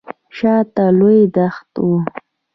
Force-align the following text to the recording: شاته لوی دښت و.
شاته 0.37 0.85
لوی 0.99 1.19
دښت 1.35 1.71
و. 1.85 1.87